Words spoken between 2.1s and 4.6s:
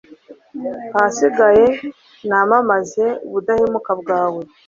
namamaze ubudahemuka bwawe